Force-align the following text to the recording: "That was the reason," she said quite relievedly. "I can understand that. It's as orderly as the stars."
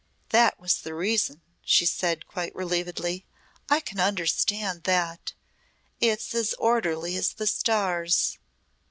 "That 0.29 0.59
was 0.59 0.77
the 0.81 0.95
reason," 0.95 1.43
she 1.61 1.85
said 1.85 2.25
quite 2.25 2.55
relievedly. 2.55 3.25
"I 3.69 3.79
can 3.81 3.99
understand 3.99 4.85
that. 4.85 5.33
It's 5.99 6.33
as 6.33 6.55
orderly 6.55 7.15
as 7.17 7.33
the 7.33 7.45
stars." 7.45 8.39